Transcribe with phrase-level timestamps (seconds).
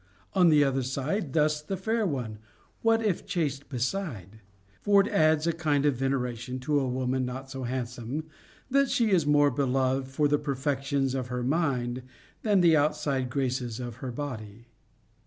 [0.33, 2.39] —on the other side, thus the fair one,
[2.81, 7.23] What if chaste beside \ For it adds a kind of veneration to a woman
[7.23, 8.23] not so handsome,
[8.71, 12.01] that she is more beloved for the perfections of her mind
[12.41, 14.65] than the outside graces of her body.